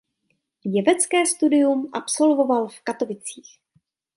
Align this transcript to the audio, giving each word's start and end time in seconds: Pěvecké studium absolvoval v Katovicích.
Pěvecké 0.61 1.25
studium 1.25 1.89
absolvoval 1.93 2.67
v 2.67 2.79
Katovicích. 2.79 3.59